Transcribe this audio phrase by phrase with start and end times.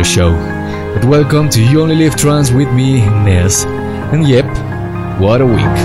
[0.00, 0.32] another show.
[0.94, 3.64] But welcome to You Only Live Trance with me, Ness.
[4.12, 4.46] And yep,
[5.20, 5.76] what a week.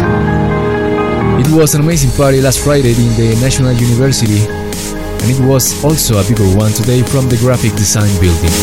[1.43, 6.19] It was an amazing party last Friday in the National University, and it was also
[6.19, 8.55] a bigger one today from the Graphic Design Building.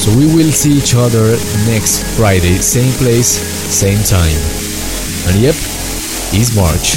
[0.00, 1.36] So we will see each other
[1.68, 4.40] next Friday, same place, same time.
[5.28, 5.54] And yep,
[6.32, 6.96] it's March.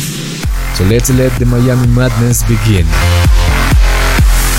[0.78, 2.88] So let's let the Miami Madness begin.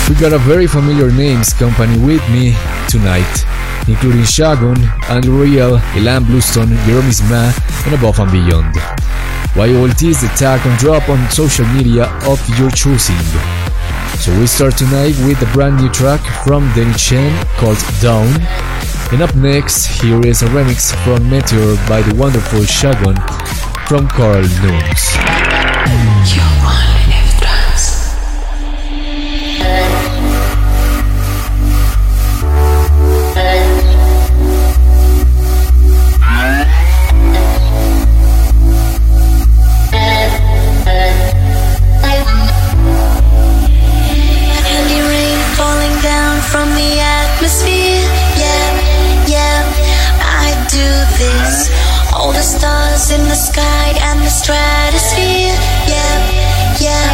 [0.09, 2.53] We got a very familiar names company with me
[2.89, 3.45] tonight,
[3.87, 4.75] including Shogun,
[5.07, 7.53] Andrew Rayel, Ilan Bluestone, Jerome Isma,
[7.85, 8.73] and above and beyond.
[9.55, 13.21] YOLT is the tag and drop on social media of your choosing.
[14.17, 18.27] So we start tonight with a brand new track from Danny Chen called Down.
[19.11, 23.15] And up next, here is a remix from Meteor by the wonderful Shogun
[23.87, 25.03] from Carl Nunes.
[47.49, 49.65] Yeah, yeah,
[50.21, 50.85] I do
[51.17, 51.73] this.
[52.13, 55.57] All the stars in the sky and the stratosphere.
[55.89, 56.13] Yeah,
[56.77, 57.09] yeah,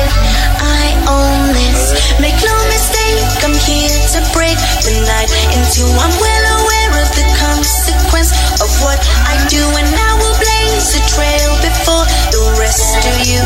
[0.60, 1.96] I own this.
[2.20, 5.88] Make no mistake, I'm here to break the night into.
[6.04, 11.04] I'm well aware of the consequence of what I do, and I will blaze a
[11.16, 12.04] trail before
[12.36, 13.40] the rest of you,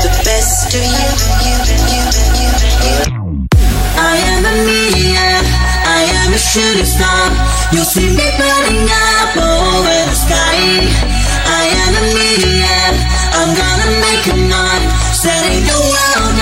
[0.00, 1.76] the best of you.
[1.76, 1.79] you.
[6.50, 7.72] Should've stopped.
[7.72, 10.82] You'll see me burning up over the sky.
[11.46, 12.94] I am a maniac.
[13.38, 16.39] I'm gonna make a night, setting the world.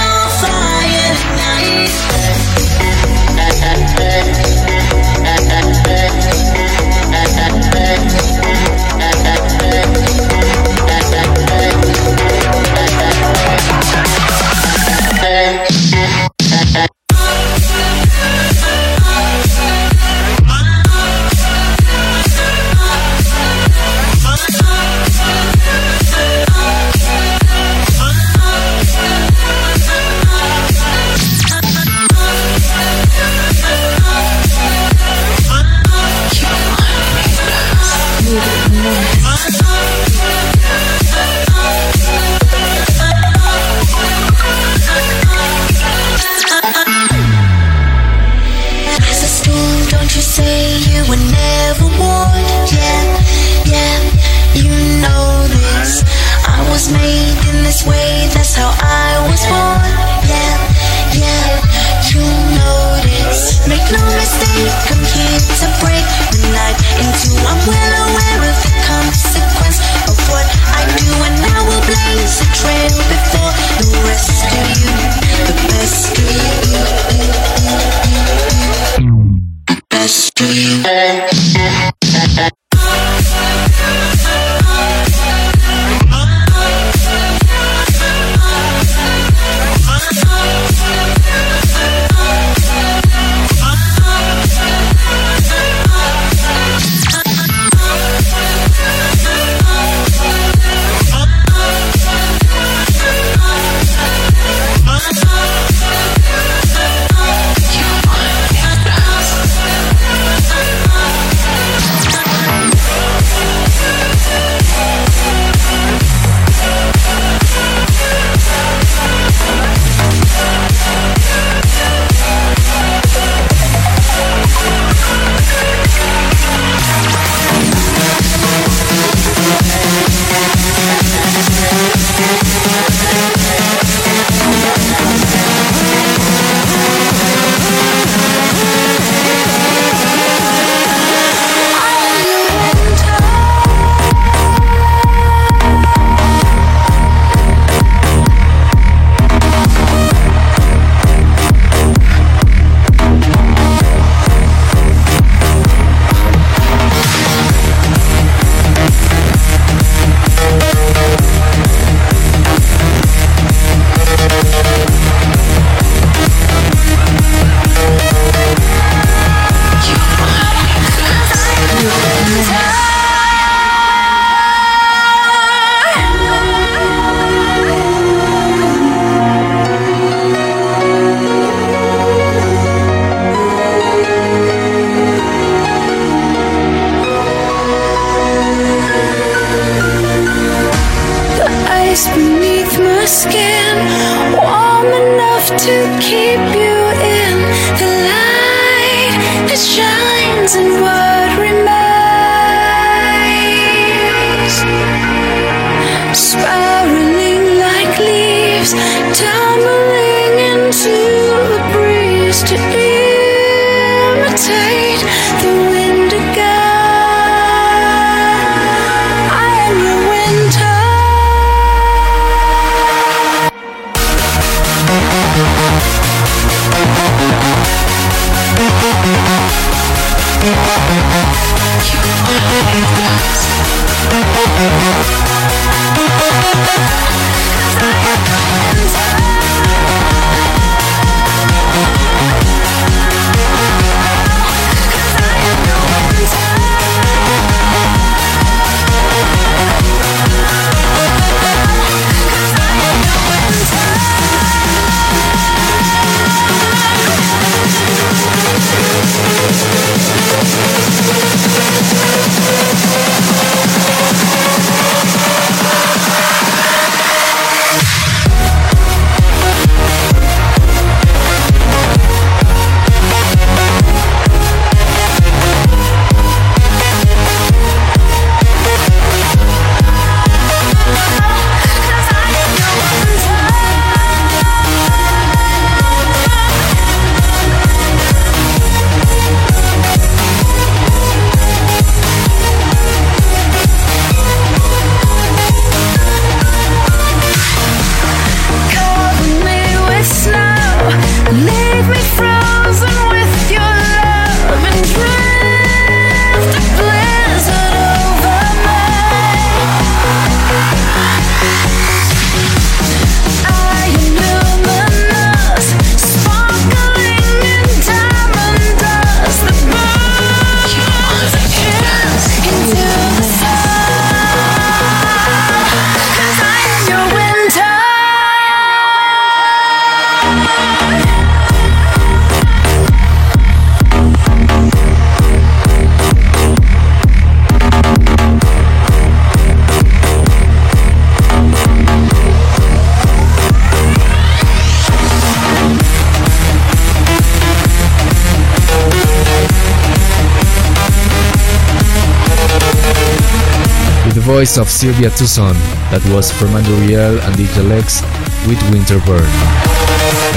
[354.38, 355.54] Voice of Sylvia Tucson,
[355.90, 358.06] that was Fernando Riel and Dick Alex
[358.46, 359.26] with Winterburn.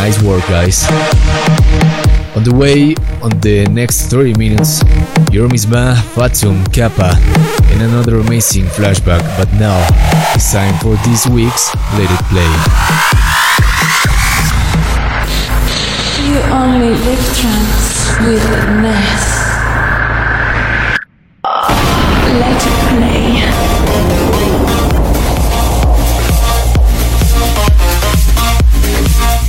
[0.01, 0.89] Nice work, guys.
[2.33, 4.81] On the way, on the next 30 minutes,
[5.29, 7.13] Jerome Isma, Fatum, Kappa,
[7.69, 9.77] and another amazing flashback, but now
[10.33, 12.51] it's time for this week's Let It Play.
[16.25, 18.41] You only live trance with
[18.81, 19.40] Ness.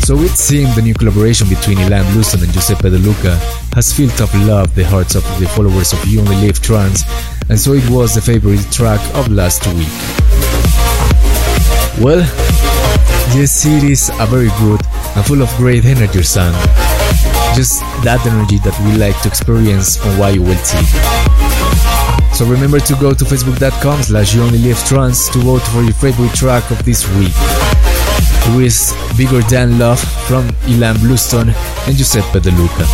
[0.03, 3.37] So it seemed the new collaboration between Ilan Bluestone and Giuseppe De Luca
[3.73, 7.05] has filled up love the hearts of the followers of You Only Live Trance,
[7.49, 9.95] and so it was the favorite track of last week.
[12.03, 12.19] Well,
[13.39, 14.81] yes, it is a very good
[15.15, 16.53] and full of great energy song.
[17.55, 20.67] Just that energy that we like to experience on YOLT.
[22.35, 26.35] So remember to go to facebook.com slash you only live to vote for your favorite
[26.35, 27.92] track of this week
[28.47, 31.55] who is Bigger Than Love from Ilan Bluestone
[31.87, 32.87] and Giuseppe De Luca.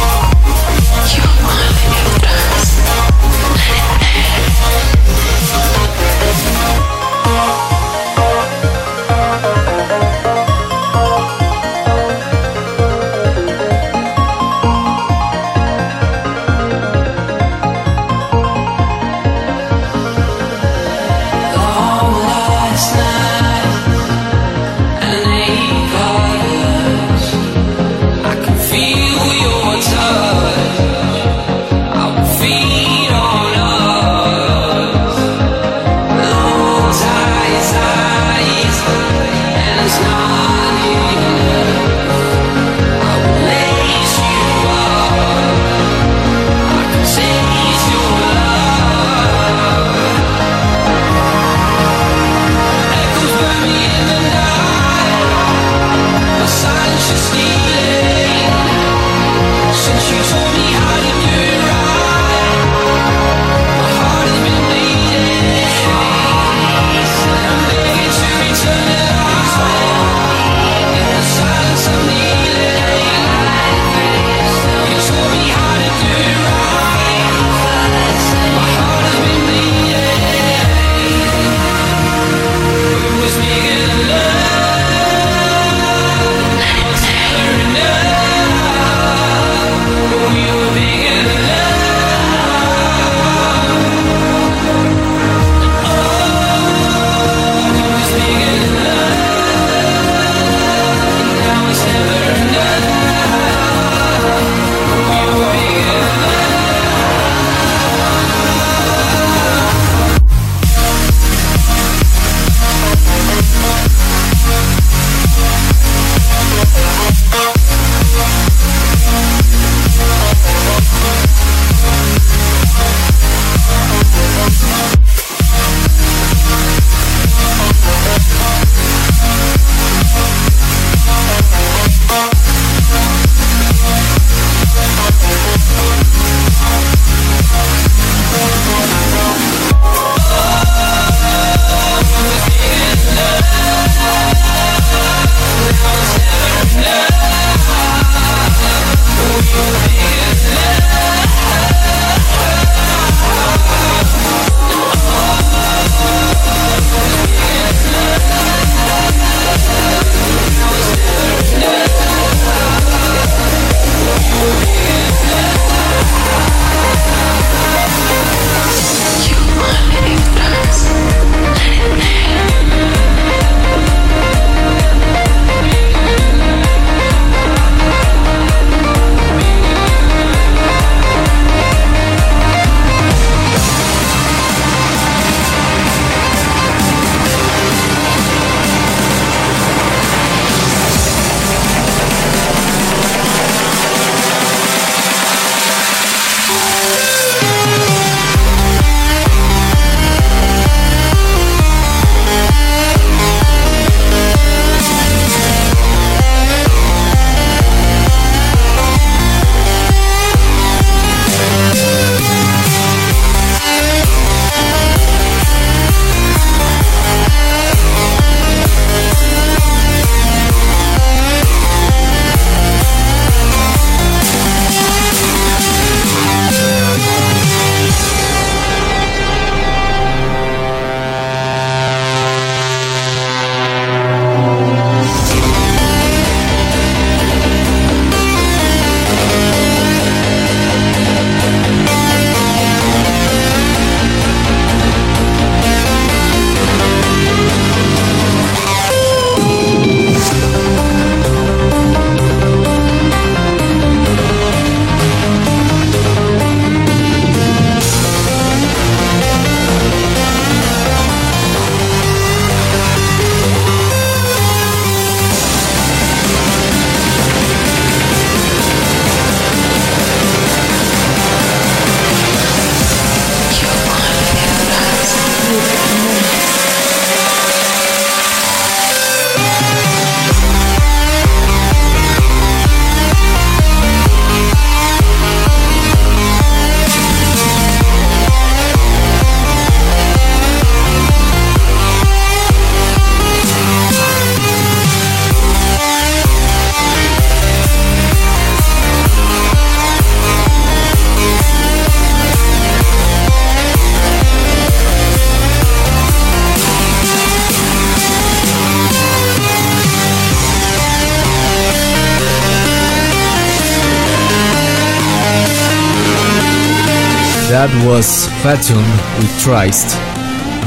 [318.48, 318.80] Fatum
[319.18, 319.98] with Trist.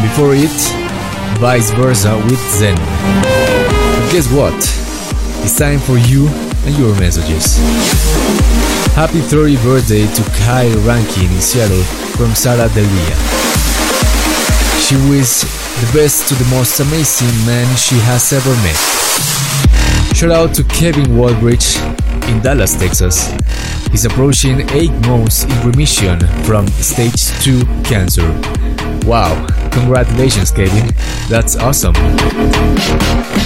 [0.04, 0.54] Before it,
[1.40, 2.76] Vice Versa with Zen.
[2.76, 4.54] But guess what?
[5.42, 6.28] It's time for you
[6.62, 7.58] and your messages.
[8.94, 11.82] Happy 30th birthday to Kyle Rankin in Seattle
[12.14, 13.16] from Sarah Delia.
[14.86, 15.42] She wishes
[15.82, 18.78] the best to the most amazing man she has ever met.
[20.16, 21.82] Shout out to Kevin Waldbridge
[22.30, 23.41] in Dallas, Texas.
[23.92, 28.26] He's approaching 8 months in remission from stage 2 cancer.
[29.06, 29.36] Wow,
[29.70, 30.96] congratulations, Kevin.
[31.28, 31.94] That's awesome.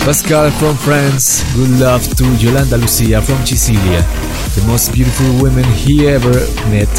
[0.06, 4.06] Pascal from France, good love to Yolanda Lucia from Sicilia,
[4.54, 6.34] the most beautiful woman he ever
[6.70, 6.94] met.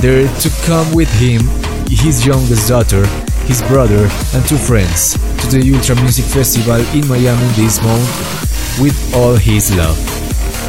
[0.00, 1.42] There to come with him,
[1.90, 3.04] his youngest daughter,
[3.50, 8.94] his brother, and two friends to the Ultra Music Festival in Miami this month with
[9.16, 9.98] all his love.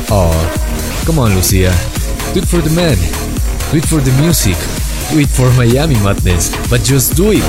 [0.10, 0.34] Oh,
[1.06, 1.91] Come on, Lucia.
[2.34, 2.96] Do it for the man.
[3.72, 4.56] Do it for the music.
[5.12, 6.48] Do it for Miami Madness.
[6.70, 7.44] But just do it.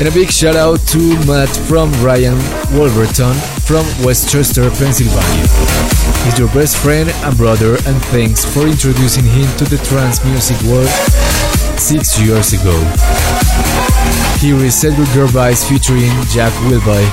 [0.00, 2.34] And a big shout out to Matt from Ryan
[2.74, 5.46] Wolverton from Westchester, Pennsylvania.
[6.26, 10.60] He's your best friend and brother, and thanks for introducing him to the trance music
[10.66, 10.90] world
[11.78, 12.74] six years ago.
[14.42, 17.06] Here is Cedric Gervais featuring Jack Wilby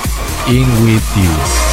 [0.50, 1.71] in With You.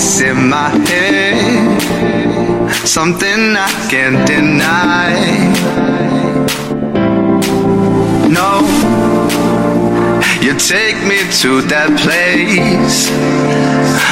[0.00, 1.80] Always in my head.
[2.86, 5.12] Something I can't deny.
[8.28, 8.62] No,
[10.40, 13.10] you take me to that place,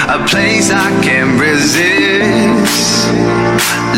[0.08, 3.08] a place I can't resist.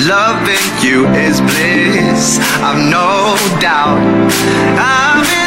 [0.07, 4.00] Loving you is bliss, I've no doubt.
[4.79, 5.39] I'm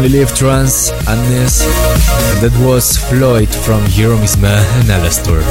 [0.00, 1.58] Only Live Trans and this.
[2.40, 5.42] That was Floyd from Jerome Isma and Alastor.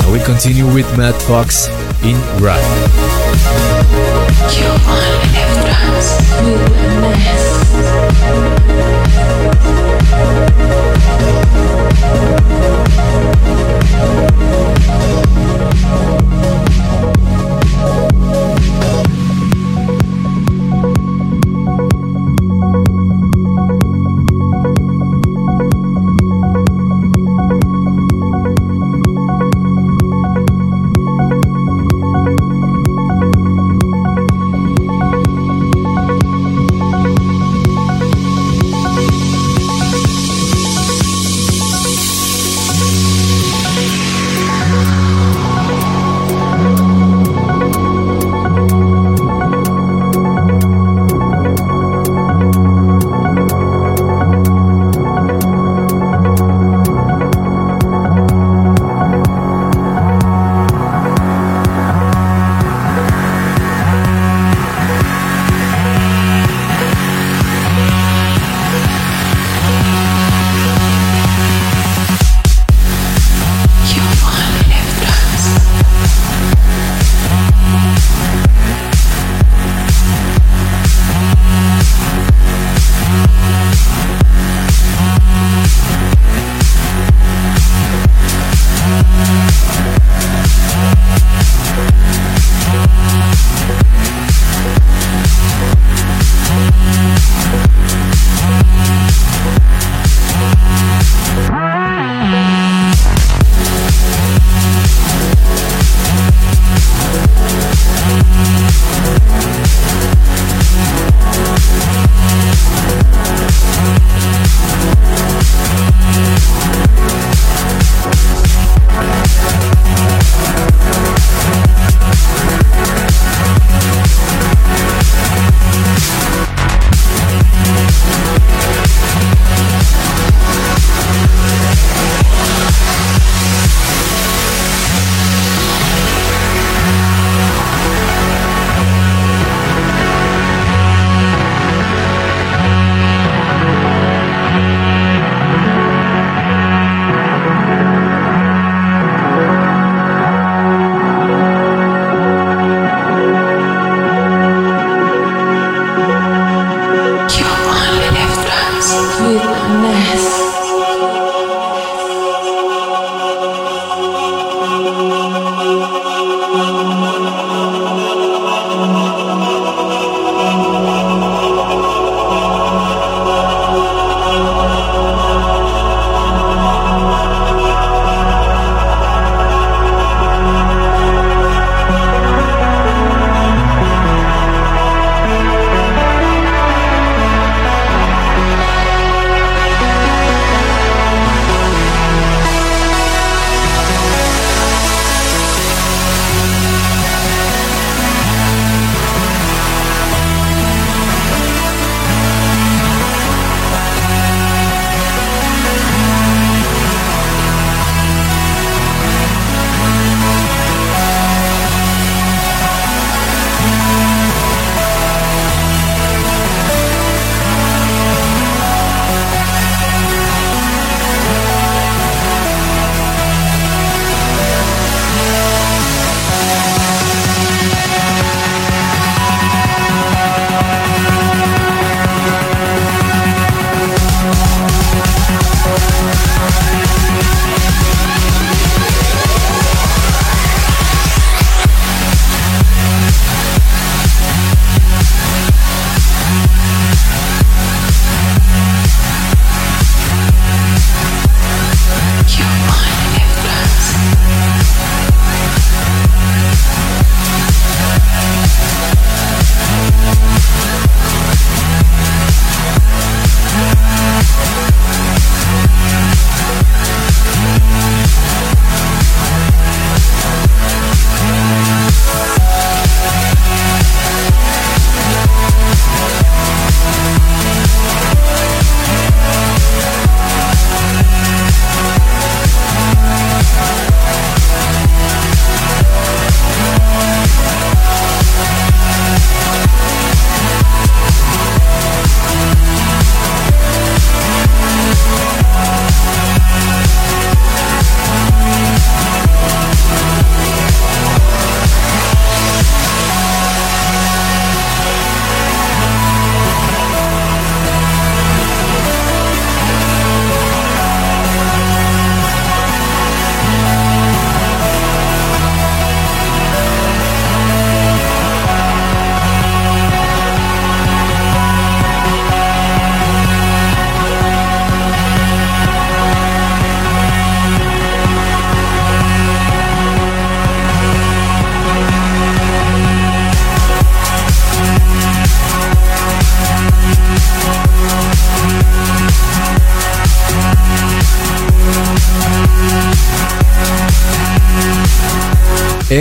[0.00, 1.68] Now we continue with Matt Fox
[2.02, 2.64] in Rap.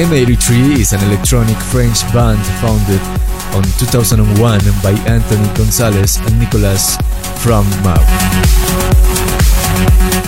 [0.08, 3.02] Trance M83 is an electronic French band founded
[3.56, 6.98] on 2001 by Anthony Gonzalez and Nicolas
[7.42, 7.96] from Mau.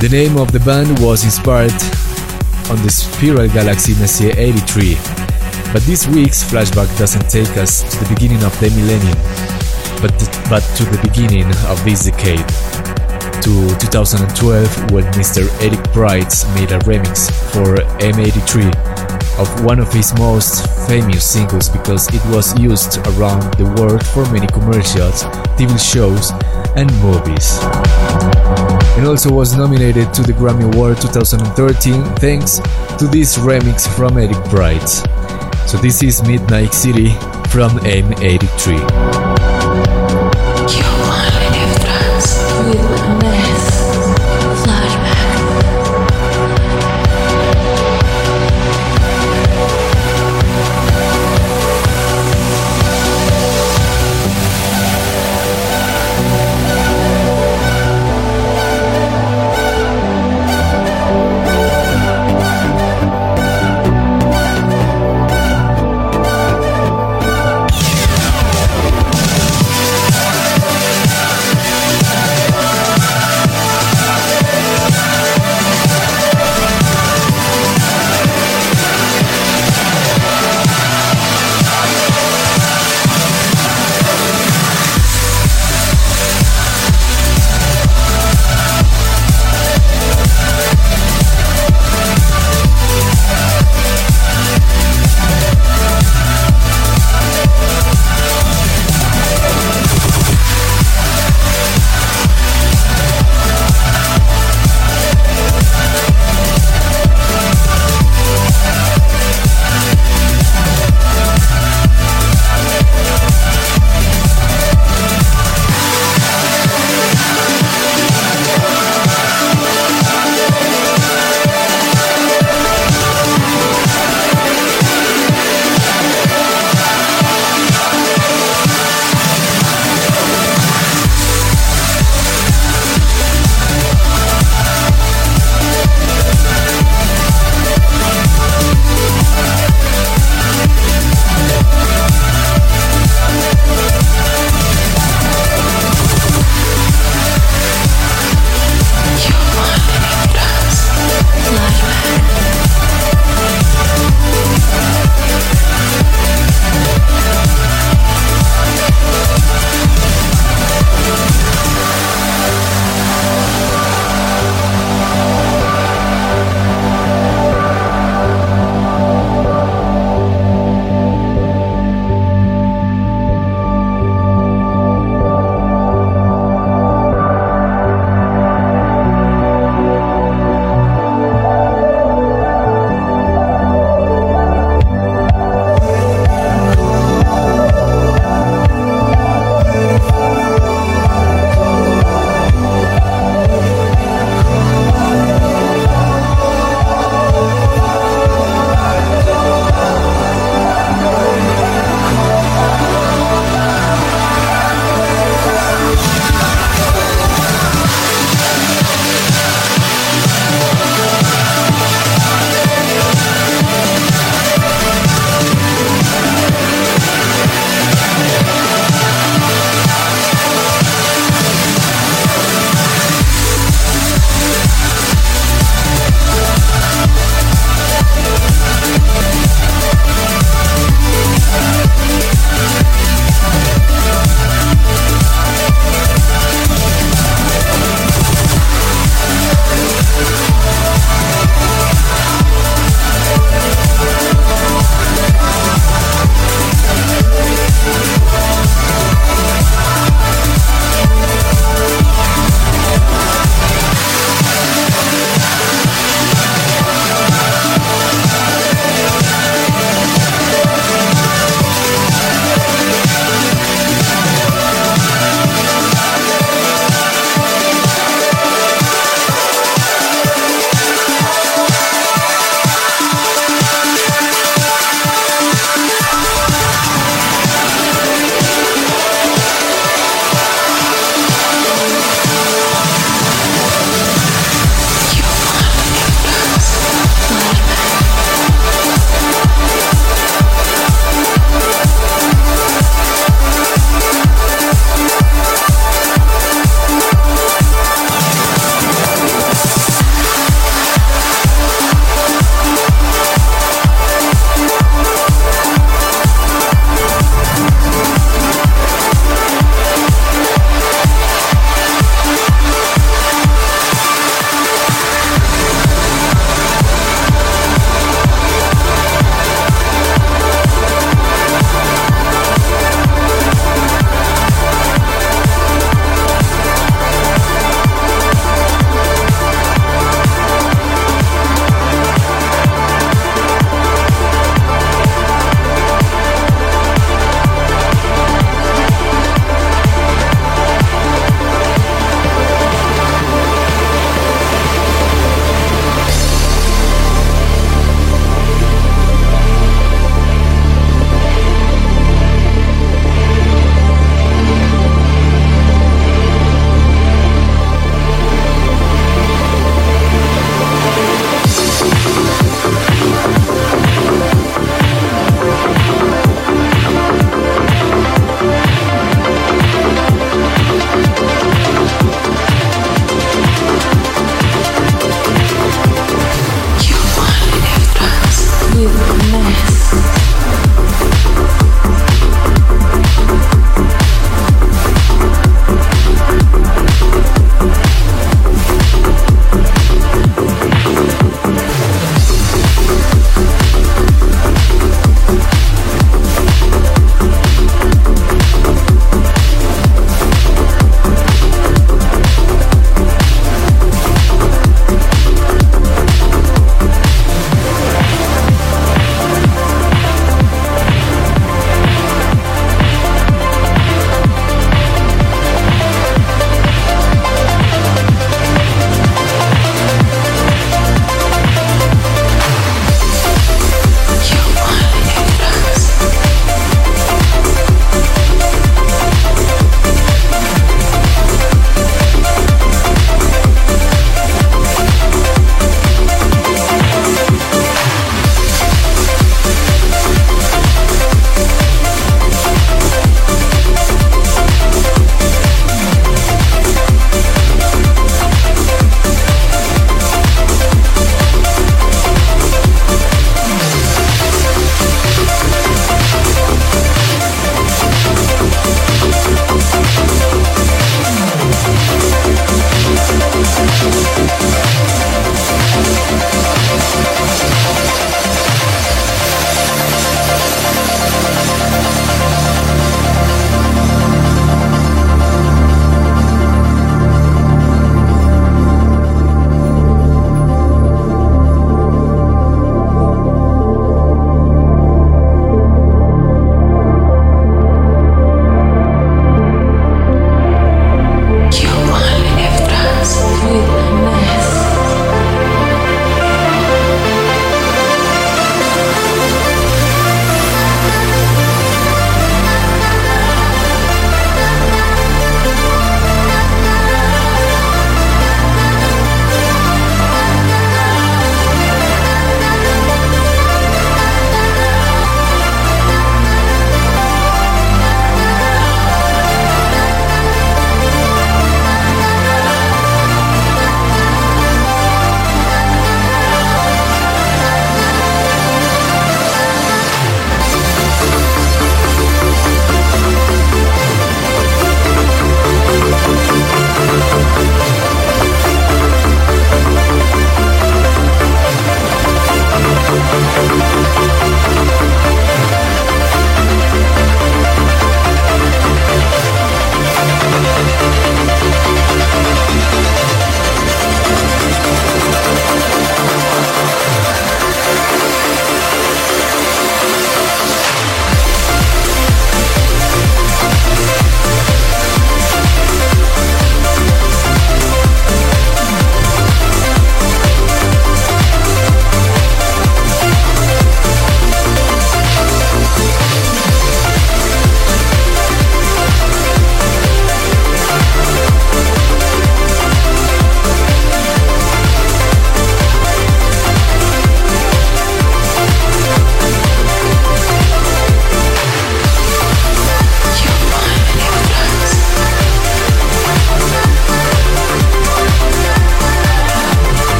[0.00, 1.72] The name of the band was inspired
[2.70, 4.94] on the Spiral Galaxy Messier 83,
[5.72, 9.18] but this week's flashback doesn't take us to the beginning of the millennium,
[10.00, 10.12] but,
[10.48, 12.46] but to the beginning of this decade,
[13.42, 15.48] to 2012 when Mr.
[15.62, 18.89] Eric Prydz made a remix for M83
[19.40, 24.30] of one of his most famous singles because it was used around the world for
[24.30, 25.22] many commercials,
[25.56, 26.30] TV shows,
[26.76, 27.58] and movies.
[28.98, 32.58] And also was nominated to the Grammy Award 2013 thanks
[32.98, 35.00] to this remix from Eric Prydz.
[35.66, 37.08] So this is Midnight City
[37.48, 39.09] from M83.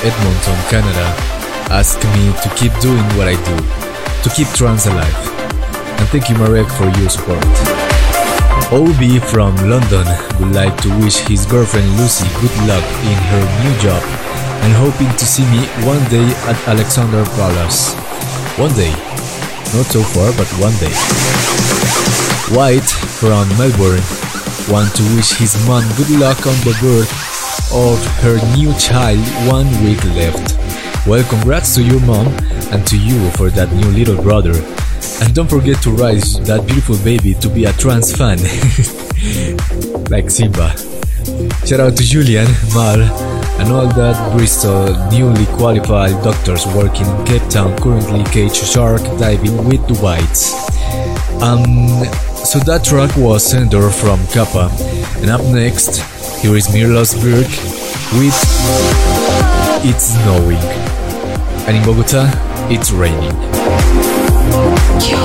[0.00, 1.12] Edmonton, Canada,
[1.68, 3.56] asked me to keep doing what I do,
[4.24, 5.12] to keep trance alive.
[6.00, 7.44] And thank you, Marek, for your support.
[8.72, 10.08] OB from London
[10.40, 14.02] would like to wish his girlfriend Lucy good luck in her new job
[14.64, 17.92] and hoping to see me one day at Alexander Palace.
[18.56, 18.92] One day.
[19.76, 20.92] Not so far, but one day.
[22.56, 22.88] White
[23.20, 24.02] from Melbourne
[24.72, 27.29] want to wish his mom good luck on the birth
[27.72, 30.56] of her new child one week left.
[31.06, 32.26] Well, congrats to your mom
[32.72, 34.54] and to you for that new little brother.
[35.22, 38.38] And don't forget to raise that beautiful baby to be a trance fan.
[40.10, 40.76] like Simba.
[41.66, 43.00] Shout out to Julian, Mal,
[43.60, 49.56] and all that Bristol newly qualified doctors working in Cape Town currently cage shark diving
[49.68, 50.52] with the whites.
[51.42, 52.04] Um,
[52.44, 54.70] so that track was Sender from Kappa.
[55.20, 56.00] And up next,
[56.40, 57.46] here is Mirlos Berg
[58.18, 58.34] with
[59.84, 60.56] It's Snowing.
[61.66, 62.30] And in Bogota,
[62.70, 63.36] it's raining.
[65.06, 65.18] You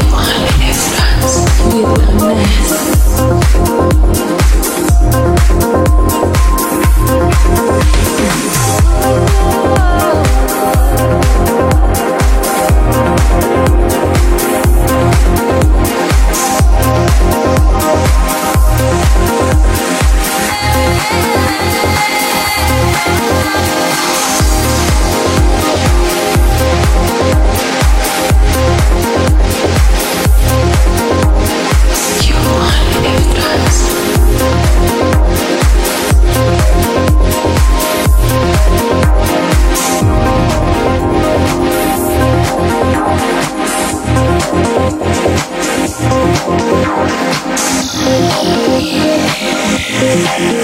[50.18, 50.55] Thank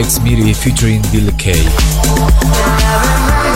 [0.00, 1.52] Alex Miri featuring Bill K.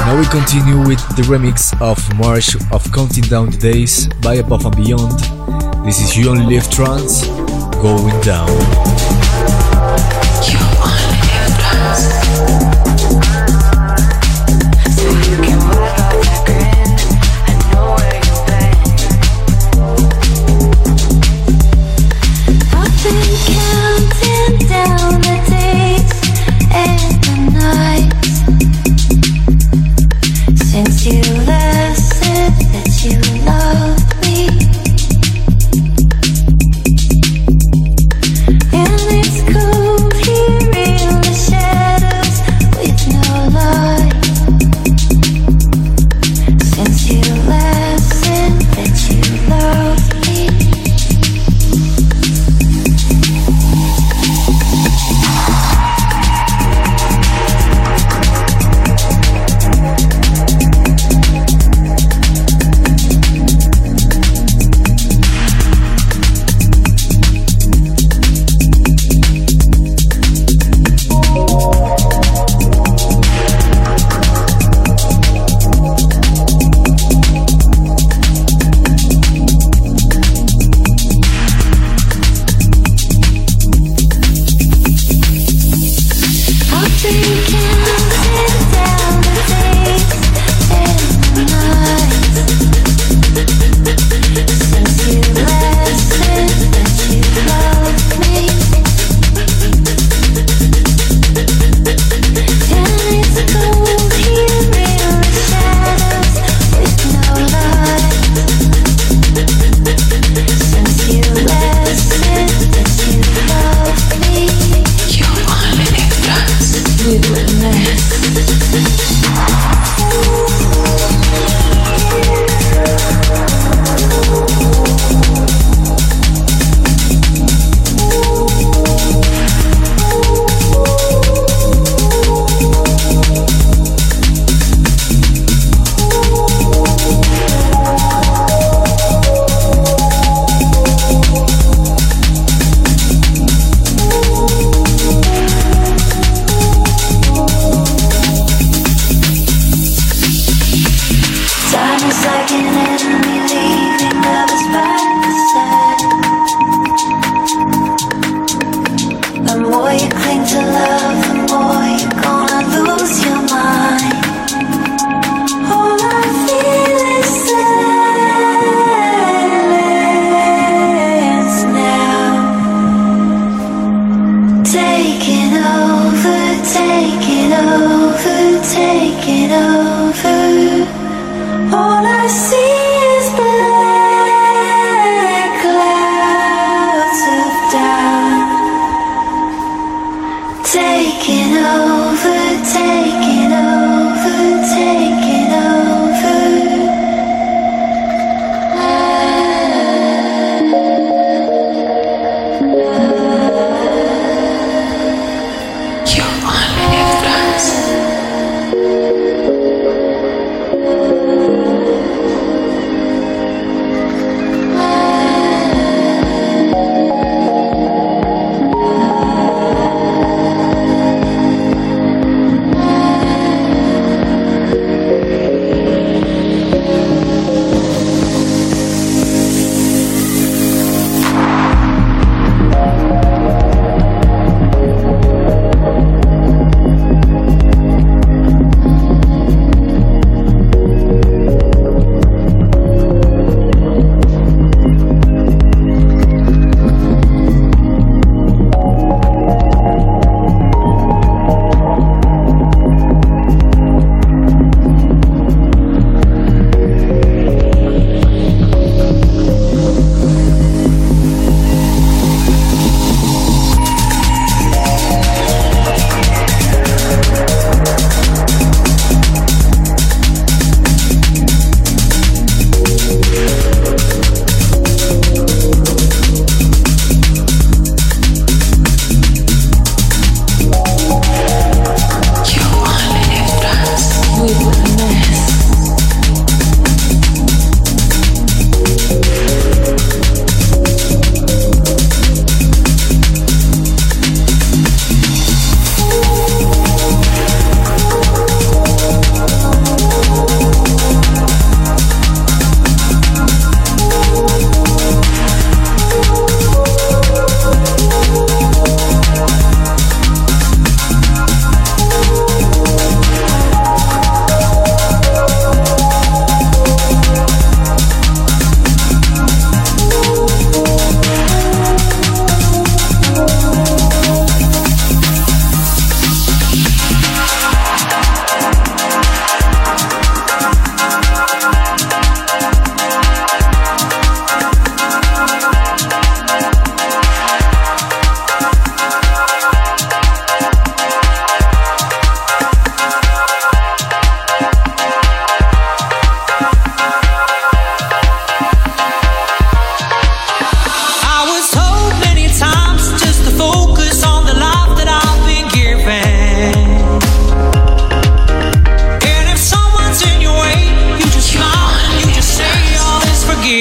[0.05, 4.67] Now we continue with the remix of March of Counting Down the Days by Above
[4.67, 5.21] and Beyond.
[5.87, 7.27] This is You Only Live Trance,
[7.81, 9.24] Going Down.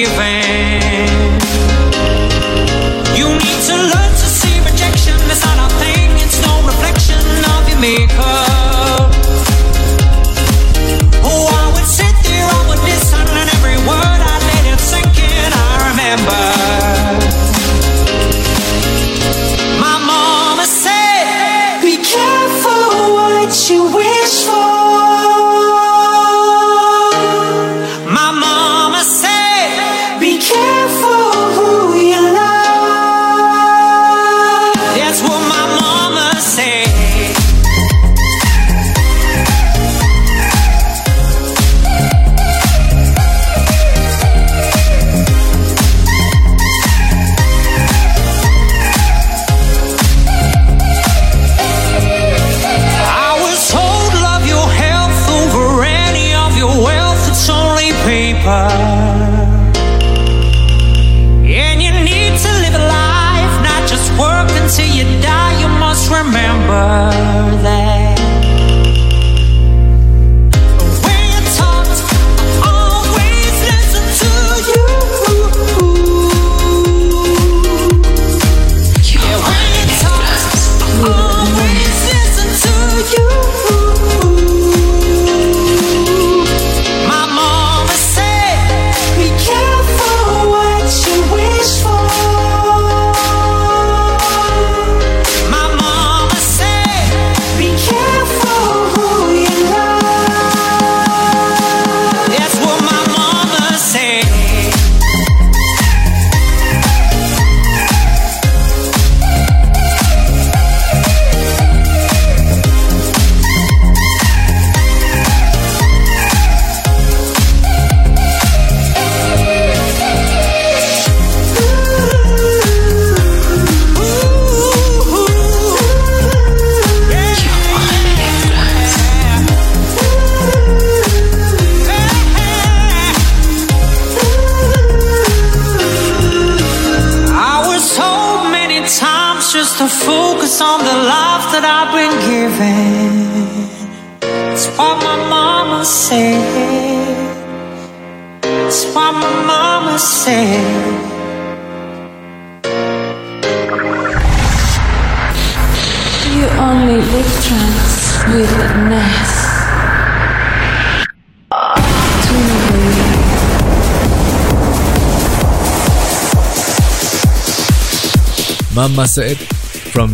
[0.04, 0.43] Is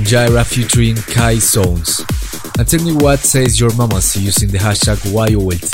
[0.10, 2.04] Jaira featuring Kai Zones.
[2.58, 5.70] And tell me what says your mamas using the hashtag YOLT.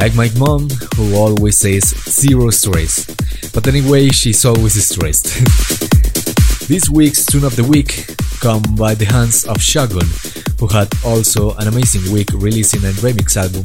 [0.00, 3.06] Like my mom, who always says zero stress.
[3.54, 5.26] But anyway, she's always stressed.
[6.66, 10.10] this week's tune of the week come by the hands of Shogun,
[10.58, 13.62] who had also an amazing week releasing a remix album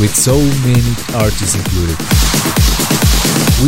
[0.00, 2.00] with so many artists included.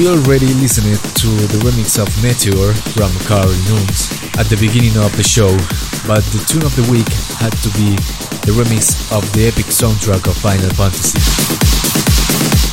[0.01, 5.15] We already listened to the remix of Meteor from Carl Nunes at the beginning of
[5.15, 5.55] the show,
[6.03, 7.07] but the tune of the week
[7.39, 7.95] had to be
[8.43, 11.15] the remix of the epic soundtrack of Final Fantasy.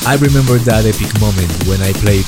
[0.10, 2.26] I remember that epic moment when I played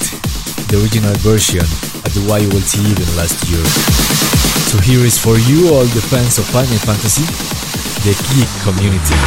[0.70, 1.66] the original version
[2.06, 3.66] at the YOLT event last year.
[4.70, 7.26] So here is for you all the fans of Final Fantasy,
[8.06, 9.18] the geek community,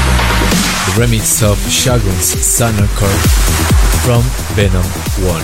[0.86, 3.24] the remix of Shogun's Sunner Curve
[4.06, 4.22] from
[4.54, 4.86] Venom
[5.26, 5.42] 1.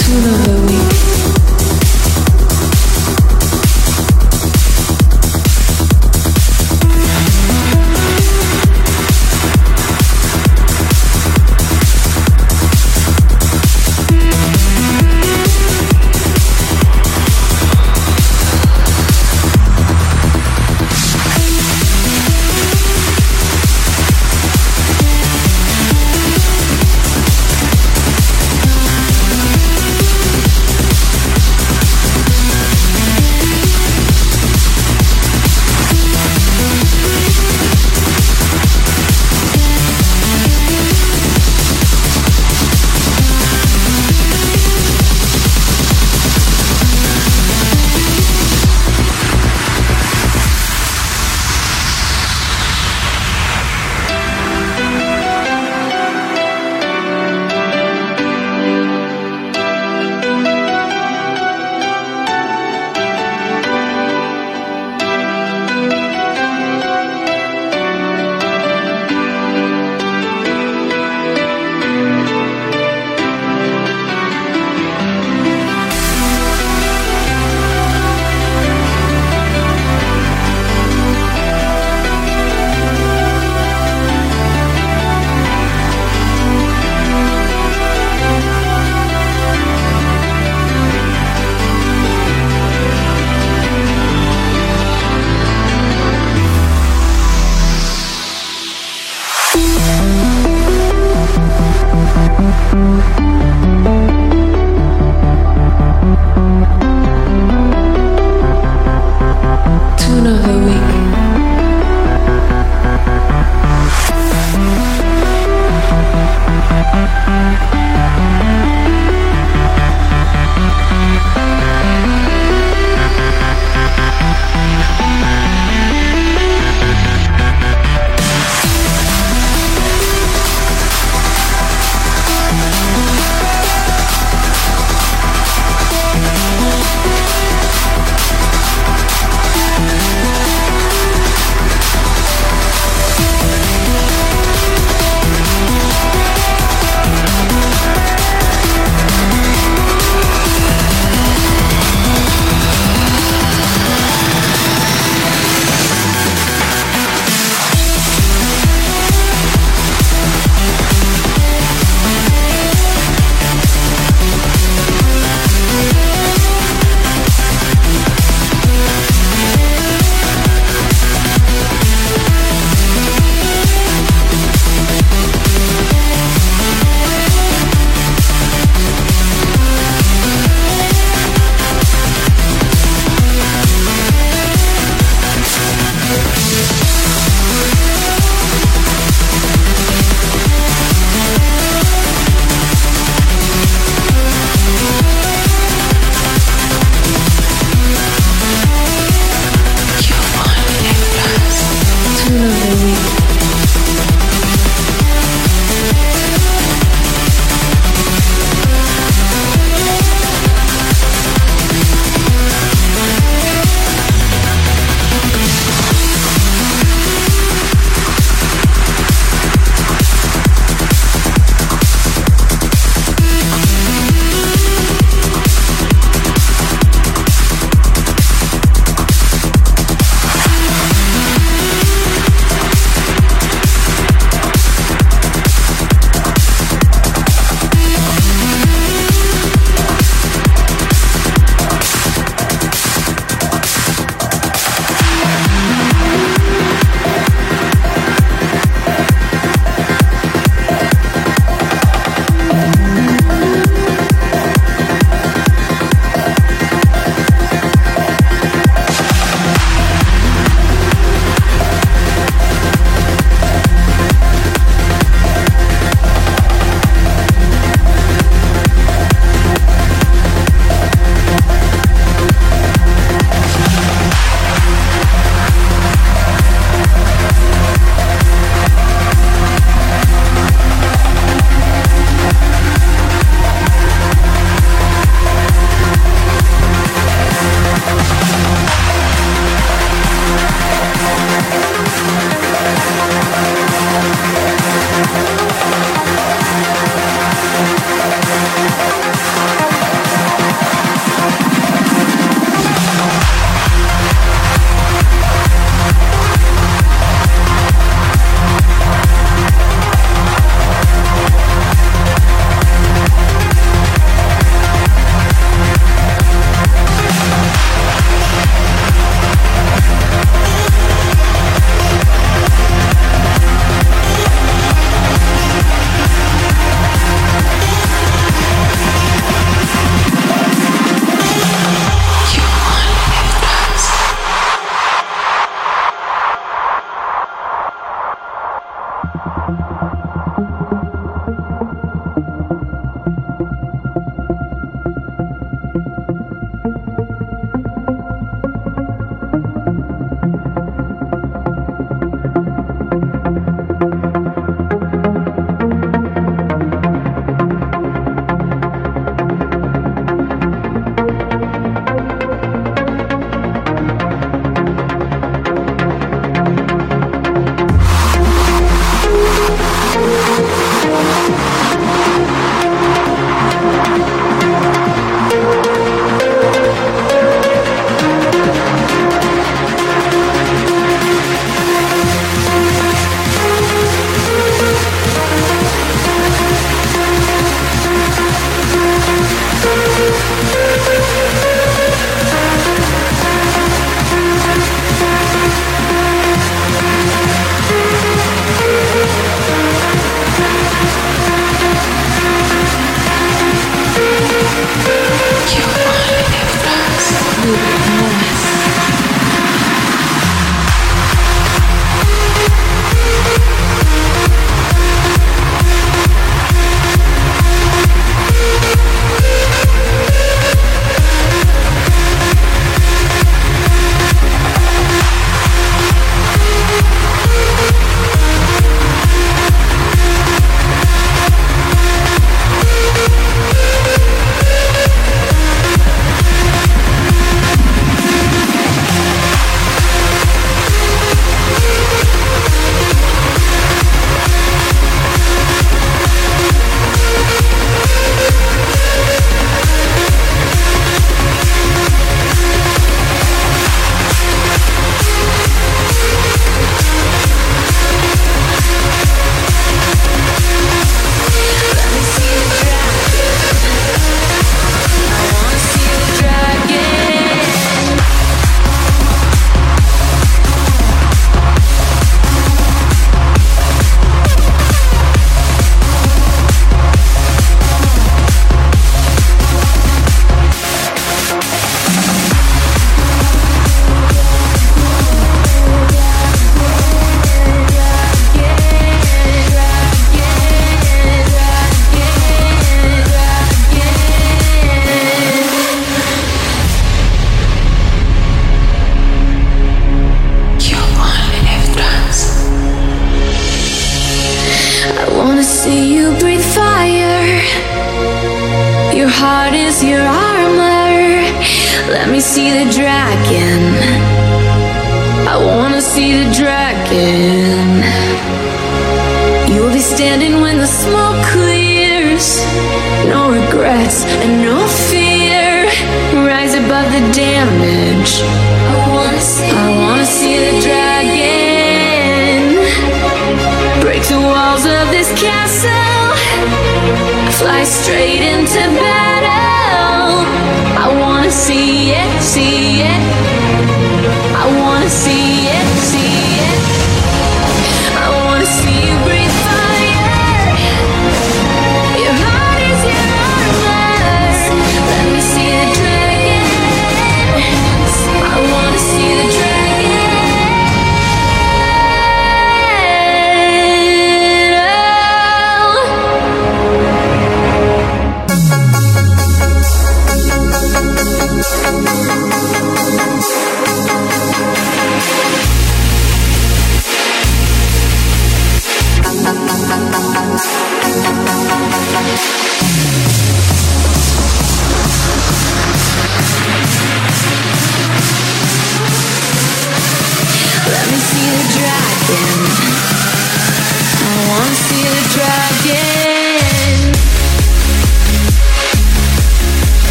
[0.00, 1.23] Tune of the week.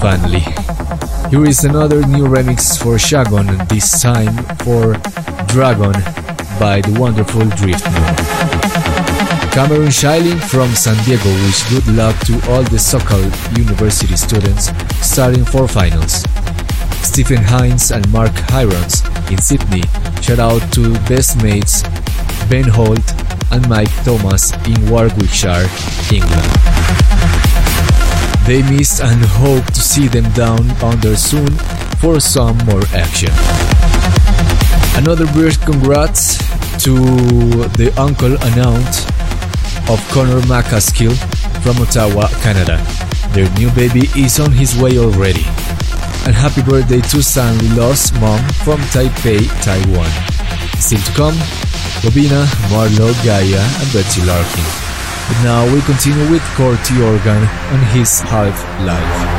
[0.00, 0.40] Finally.
[1.30, 4.94] Here is another new remix for Shogun, this time for
[5.48, 5.92] Dragon
[6.58, 7.84] by the wonderful Drift
[9.52, 13.22] Cameron Shiley from San Diego wish good luck to all the Sokal
[13.56, 14.70] University students
[15.04, 16.24] starting for finals.
[17.02, 19.82] Stephen Hines and Mark Hirons in Sydney
[20.22, 21.82] shout out to best mates
[22.48, 23.04] Ben Holt
[23.52, 25.68] and Mike Thomas in Warwickshire,
[26.10, 26.71] England.
[28.46, 31.50] They missed and hope to see them down under soon
[32.02, 33.30] for some more action.
[34.96, 36.38] Another big congrats
[36.82, 36.94] to
[37.78, 38.94] the uncle and aunt
[39.88, 41.14] of Connor McCaskill
[41.62, 42.82] from Ottawa, Canada.
[43.32, 45.44] Their new baby is on his way already.
[46.26, 50.10] And happy birthday to Stanley Lost mom from Taipei, Taiwan.
[50.80, 51.34] Still to come,
[52.02, 54.81] Bobina, Marlo, Gaia, and Betsy Larkin.
[55.32, 57.42] But now we continue with Corti Organ
[57.72, 59.32] and his Half Life.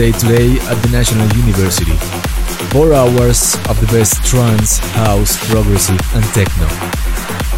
[0.00, 1.92] Day today at the National University.
[2.72, 6.64] Four hours of the best trance, house, progressive, and techno.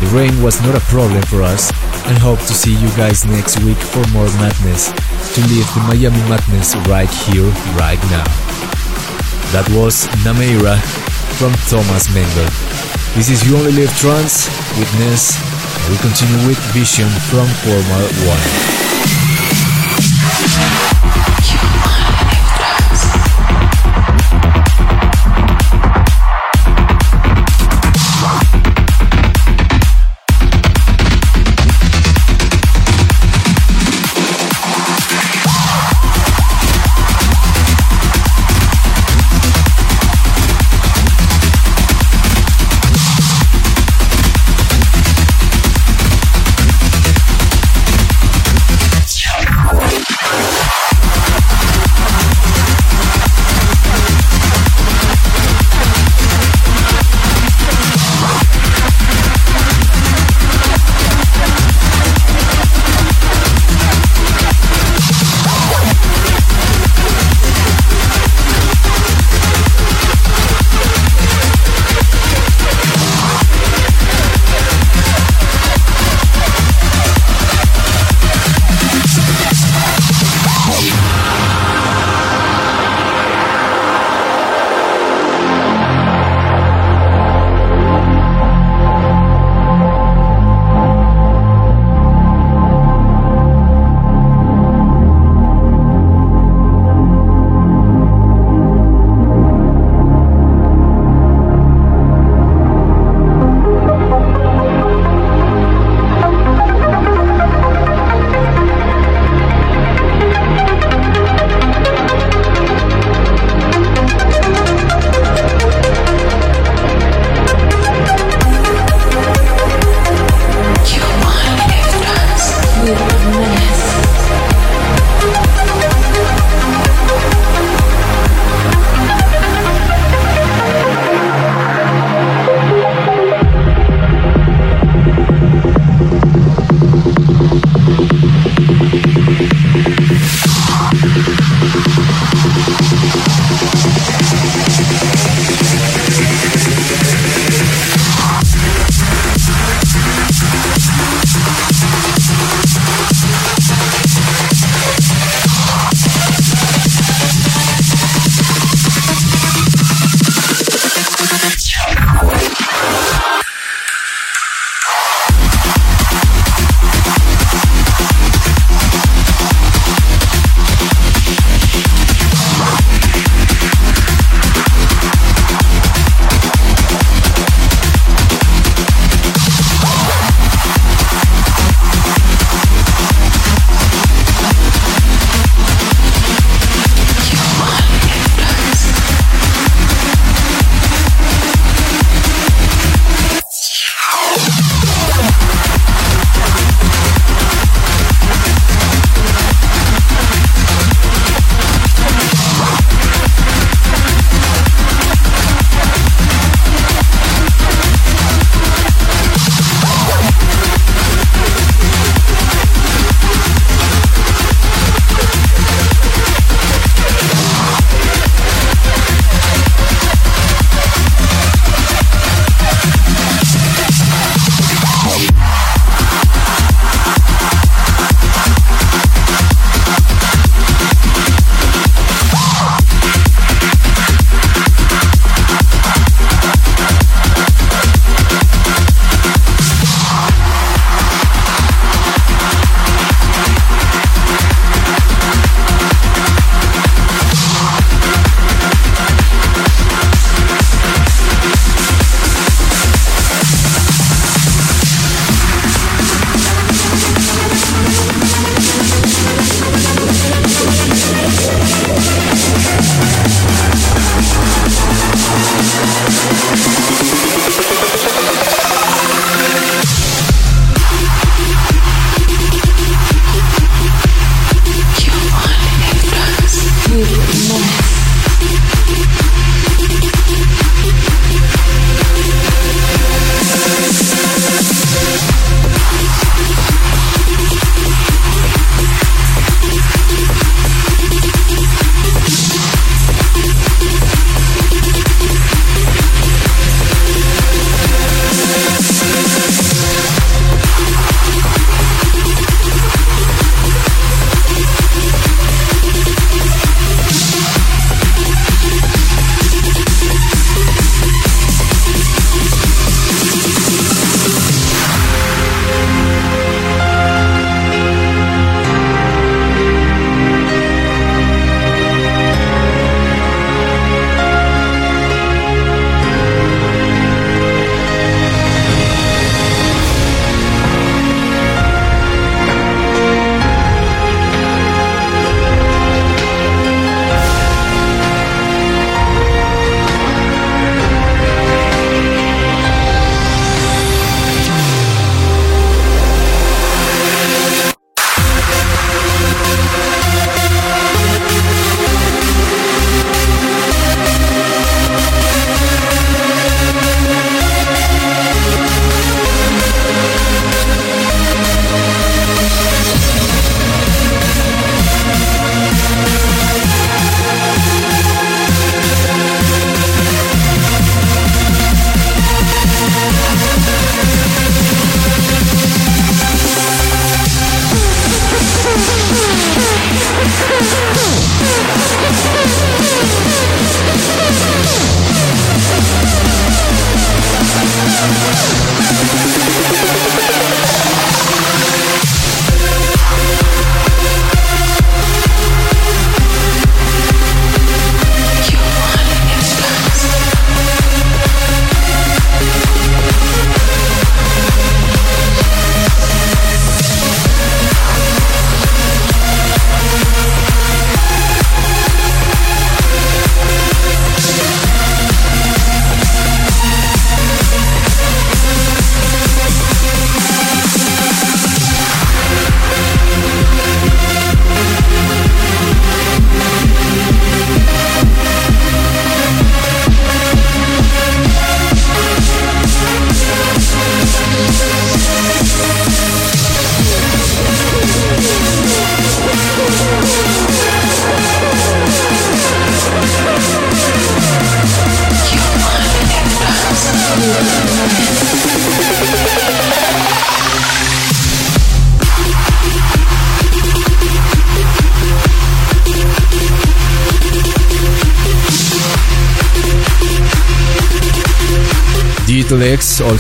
[0.02, 1.70] The rain was not a problem for us,
[2.10, 6.19] and hope to see you guys next week for more madness, to live the Miami
[6.27, 7.47] madness right here,
[7.78, 8.27] right now.
[9.55, 10.82] That was Nameira
[11.39, 12.51] from Thomas Mendel.
[13.14, 14.51] This is You Only Live Trance
[14.82, 18.82] with Ness, and we continue with Vision from Formal One.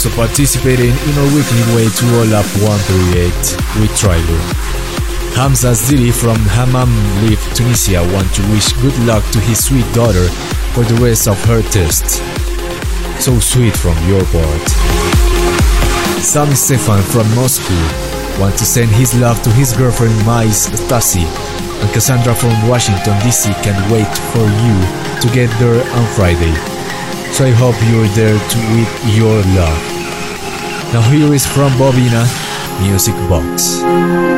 [0.02, 3.30] Also participated in our weekly way to Up 138
[3.78, 4.42] with Trailer.
[5.38, 6.90] Hamza Ziri from Hammam
[7.22, 10.26] Lif Tunisia want to wish good luck to his sweet daughter
[10.74, 12.18] for the rest of her test.
[13.22, 14.66] So sweet from your part.
[16.18, 17.78] Sam Stefan from Moscow
[18.42, 21.22] want to send his love to his girlfriend Mais Stasi
[21.78, 24.76] and Cassandra from Washington DC can wait for you
[25.22, 26.71] to get there on Friday.
[27.32, 29.82] So I hope you're there to with your love.
[30.92, 32.28] Now here is from Bobina
[32.82, 34.31] Music Box.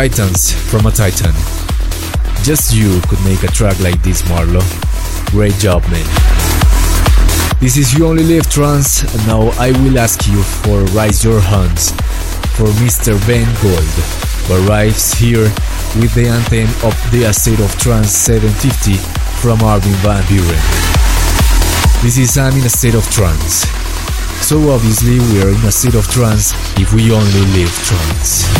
[0.00, 1.34] Titans from a Titan.
[2.42, 4.64] Just you could make a track like this, Marlo.
[5.30, 6.08] Great job, man.
[7.60, 11.38] This is You Only Live Trance, and now I will ask you for Raise Your
[11.38, 11.90] Hands
[12.56, 13.12] for Mr.
[13.26, 13.96] Ben Gold,
[14.48, 15.52] who arrives here
[16.00, 18.96] with the anthem of the State of Trance 750
[19.44, 20.64] from Armin van Buuren.
[22.00, 23.68] This is I'm in a state of trance.
[24.40, 28.59] So obviously we are in a state of trance if we only live trance.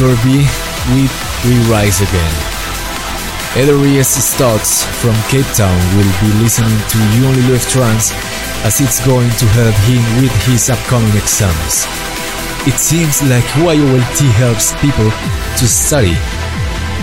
[0.00, 0.48] B
[0.96, 1.12] with
[1.44, 2.34] We Rise Again.
[3.52, 8.10] Edories Stocks from Cape Town will be listening to You Only Live Trance
[8.64, 11.84] as it's going to help him with his upcoming exams.
[12.66, 15.10] It seems like YOLT helps people
[15.60, 16.16] to study.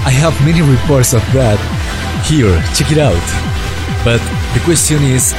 [0.02, 1.61] I have many reports of that.
[2.26, 3.28] Here, check it out.
[4.03, 4.26] But
[4.57, 5.34] the question is,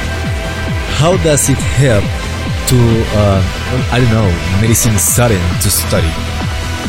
[0.95, 2.07] how does it help
[2.71, 2.79] to,
[3.19, 3.43] uh,
[3.91, 4.31] I don't know,
[4.61, 6.28] medicine student to study?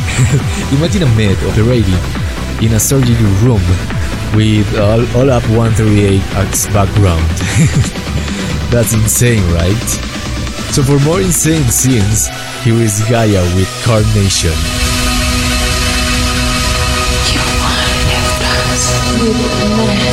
[0.77, 1.99] Imagine a maid operating
[2.61, 3.61] in a surgery room
[4.35, 7.27] with all, all up 138 as background.
[8.71, 9.89] That's insane, right?
[10.71, 12.27] So for more insane scenes,
[12.63, 14.55] here is Gaia with Carnation.
[19.21, 20.10] You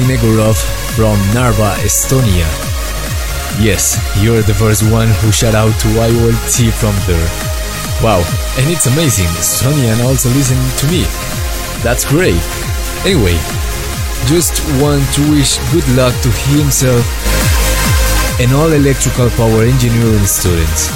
[0.00, 0.56] Negorov
[0.96, 2.48] from Narva, Estonia.
[3.60, 7.28] Yes, you're the first one who shout out to YOLT from there.
[8.00, 8.24] Wow,
[8.56, 11.04] and it's amazing, Estonian also listening to me.
[11.84, 12.40] That's great.
[13.04, 13.36] Anyway,
[14.24, 17.04] just want to wish good luck to himself
[18.40, 20.88] and all electrical power engineering students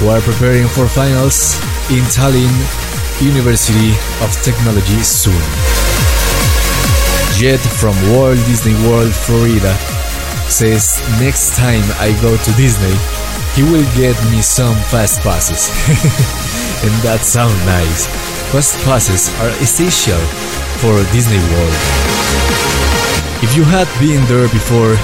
[0.00, 1.60] who are preparing for finals
[1.90, 2.54] in Tallinn
[3.20, 3.90] University
[4.24, 5.67] of Technology soon.
[7.38, 9.70] Jet from Walt Disney World, Florida
[10.50, 12.90] says next time I go to Disney,
[13.54, 15.70] he will get me some fast passes.
[16.82, 18.10] and that sounds nice.
[18.50, 20.18] Fast passes are essential
[20.82, 21.78] for Disney World.
[23.38, 24.98] If you had been there before,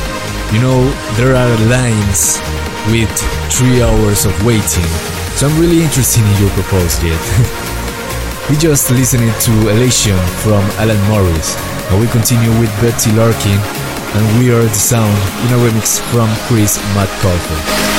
[0.51, 2.43] you know there are lines
[2.91, 3.15] with
[3.55, 4.91] three hours of waiting.
[5.39, 7.23] So I'm really interested in your proposal yet.
[8.51, 11.55] we just listened to Elation from Alan Morris,
[12.01, 13.59] we continue with Betsie Larkin
[14.17, 17.94] and We Are the Sound in a remix from Chris Matt Metcalfe.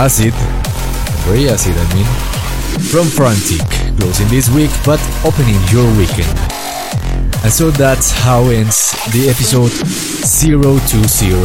[0.00, 0.32] Acid,
[1.28, 2.08] very acid, I mean,
[2.88, 3.60] from Frantic,
[4.00, 4.96] closing this week but
[5.28, 6.32] opening your weekend.
[7.44, 9.68] And so that's how ends the episode
[10.24, 11.36] 020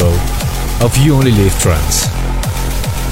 [0.80, 2.08] of You Only Live Trance.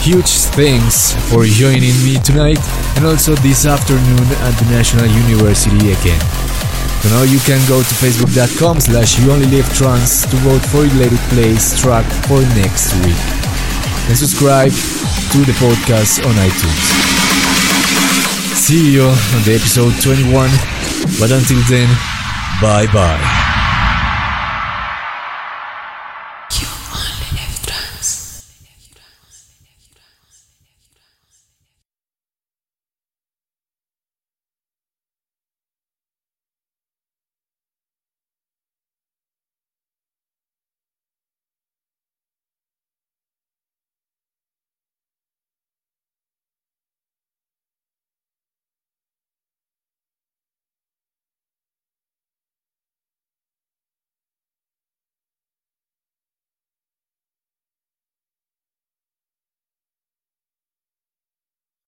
[0.00, 2.64] Huge thanks for joining me tonight
[2.96, 6.24] and also this afternoon at the National University again.
[7.04, 10.88] So now you can go to facebook.com slash you only live trance to vote for
[10.88, 13.20] your Let It Play track for next week.
[14.08, 14.72] And subscribe
[15.34, 16.86] to the podcast on iTunes.
[18.54, 20.48] See you on the episode 21,
[21.18, 21.88] but until then,
[22.62, 23.43] bye bye.